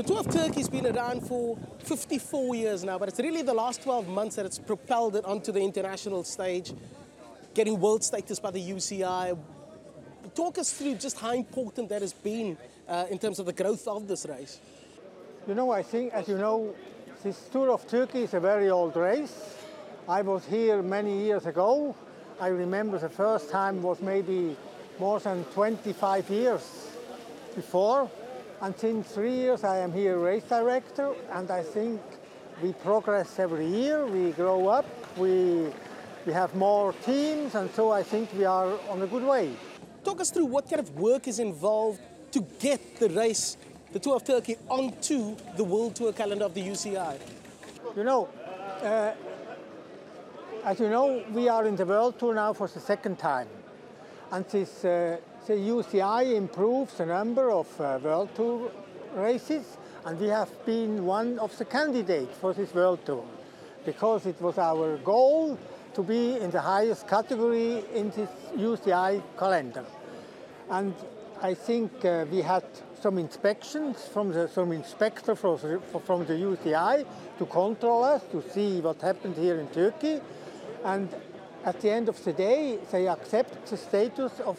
[0.00, 3.82] The Tour of Turkey's been around for 54 years now, but it's really the last
[3.82, 6.72] 12 months that it's propelled it onto the international stage,
[7.52, 9.38] getting world status by the UCI.
[10.34, 12.56] Talk us through just how important that has been
[12.88, 14.58] uh, in terms of the growth of this race.
[15.46, 16.74] You know, I think, as you know,
[17.22, 19.54] this Tour of Turkey is a very old race.
[20.08, 21.94] I was here many years ago.
[22.40, 24.56] I remember the first time was maybe
[24.98, 26.88] more than 25 years
[27.54, 28.10] before.
[28.62, 31.98] And since three years, I am here race director, and I think
[32.62, 34.04] we progress every year.
[34.04, 34.84] We grow up,
[35.16, 35.68] we,
[36.26, 39.54] we have more teams, and so I think we are on a good way.
[40.04, 42.00] Talk us through what kind of work is involved
[42.32, 43.56] to get the race,
[43.92, 47.18] the Tour of Turkey, onto the World Tour calendar of the UCI.
[47.96, 48.28] You know,
[48.82, 49.12] uh,
[50.66, 53.48] as you know, we are in the World Tour now for the second time.
[54.30, 58.70] And this uh, the UCI improves the number of uh, World Tour
[59.14, 59.64] races,
[60.04, 63.24] and we have been one of the candidates for this World Tour
[63.84, 65.58] because it was our goal
[65.94, 69.84] to be in the highest category in this UCI calendar.
[70.68, 70.94] And
[71.42, 72.64] I think uh, we had
[73.00, 77.06] some inspections from the some inspector from the, from the UCI
[77.38, 80.20] to control us to see what happened here in Turkey,
[80.84, 81.08] and
[81.64, 84.58] at the end of the day, they accept the status of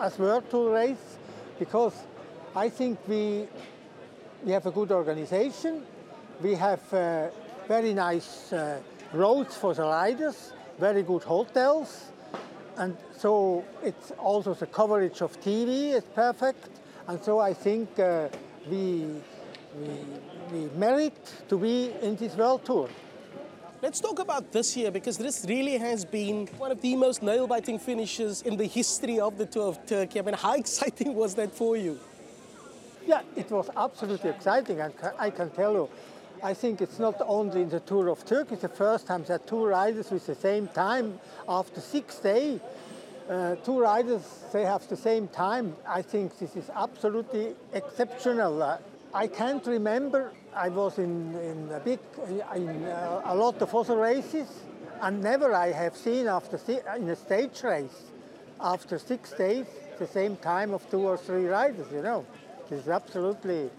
[0.00, 1.18] as World Tour race
[1.58, 1.94] because
[2.54, 3.48] I think we
[4.44, 5.82] we have a good organization.
[6.42, 7.28] We have uh,
[7.66, 8.80] very nice uh,
[9.12, 12.12] roads for the riders, very good hotels,
[12.76, 16.68] and so it's also the coverage of TV is perfect.
[17.08, 18.28] And so I think uh,
[18.70, 19.06] we,
[19.80, 19.88] we
[20.52, 22.88] we merit to be in this World Tour.
[23.82, 27.46] Let's talk about this year because this really has been one of the most nail
[27.46, 30.18] biting finishes in the history of the Tour of Turkey.
[30.18, 32.00] I mean, how exciting was that for you?
[33.06, 34.80] Yeah, it was absolutely exciting.
[34.80, 35.90] And I can tell you,
[36.42, 39.46] I think it's not only in the Tour of Turkey, it's the first time that
[39.46, 42.60] two riders with the same time after six days.
[43.28, 44.22] Uh, two riders,
[44.54, 45.76] they have the same time.
[45.86, 48.62] I think this is absolutely exceptional.
[48.62, 48.78] Uh,
[49.16, 50.34] I can't remember.
[50.54, 54.46] I was in, in a big, in uh, a lot of other races,
[55.00, 56.60] and never I have seen after
[56.98, 58.10] in a stage race
[58.60, 59.64] after six days
[59.98, 61.86] the same time of two or three riders.
[61.90, 62.26] You know,
[62.68, 63.70] this is absolutely,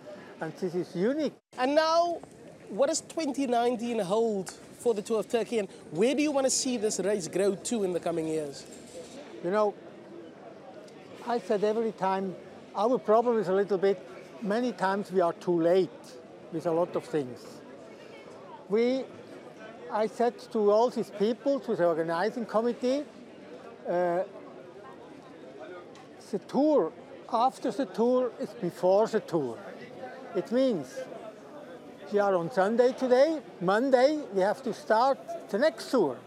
[0.42, 1.36] and this is unique.
[1.60, 2.20] And now,
[2.70, 4.50] what does 2019 hold
[4.80, 7.54] for the Tour of Turkey, and where do you want to see this race grow
[7.54, 8.66] to in the coming years?
[9.44, 9.76] You know,
[11.28, 12.36] I said every time
[12.76, 15.90] our problem is a little bit many times we are too late
[16.52, 17.40] with a lot of things.
[18.70, 19.04] We,
[19.92, 23.04] I said to all these people, to the organizing committee,
[23.88, 24.24] uh,
[26.32, 26.92] the tour,
[27.32, 29.58] after the tour is before the tour.
[30.36, 31.00] It means
[32.12, 35.18] we are on Sunday today, Monday we have to start
[35.50, 36.18] the next tour.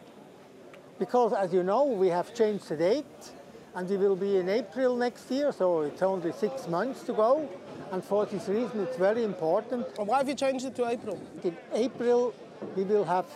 [0.98, 3.32] Because as you know, we have changed the date
[3.74, 7.48] and we will be in April next year, so it's only six months to go.
[7.92, 9.86] And for this reason, it's very important.
[9.96, 11.20] why have you changed it to April?
[11.42, 12.34] In April,
[12.76, 13.26] we will have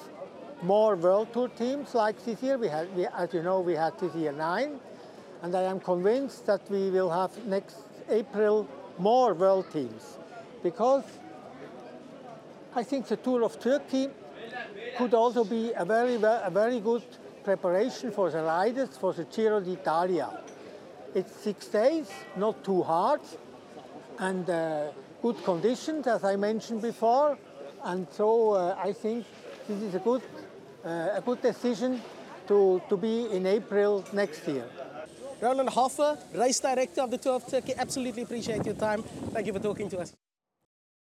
[0.63, 2.57] more World Tour teams like this year.
[2.59, 4.81] We had, we, as you know, we had this year nine.
[5.43, 7.77] And I am convinced that we will have next
[8.09, 8.67] April
[8.99, 10.19] more world teams.
[10.63, 11.05] Because
[12.75, 14.09] I think the Tour of Turkey
[14.97, 17.03] could also be a very, a very good
[17.45, 20.29] preparation for the riders for the Giro d'Italia.
[21.15, 23.21] It's six days, not too hard,
[24.19, 24.89] and uh,
[25.23, 27.39] good conditions, as I mentioned before.
[27.85, 29.27] And so uh, I think
[29.69, 30.23] this is a good,
[30.85, 32.01] uh, a good decision
[32.49, 34.67] to, to be in April next year.
[35.41, 39.03] Roland Hofer, race director of the Tour of Turkey, absolutely appreciate your time.
[39.33, 40.24] Thank you for talking to us.